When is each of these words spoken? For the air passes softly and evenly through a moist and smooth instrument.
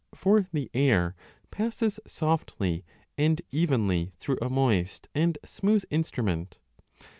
For 0.15 0.47
the 0.51 0.71
air 0.73 1.13
passes 1.51 1.99
softly 2.07 2.83
and 3.19 3.39
evenly 3.51 4.13
through 4.17 4.39
a 4.41 4.49
moist 4.49 5.07
and 5.13 5.37
smooth 5.45 5.83
instrument. 5.91 6.57